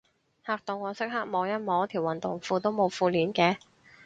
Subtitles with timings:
[0.47, 3.57] 嚇到我即刻摸一摸，條運動褲都冇褲鏈嘅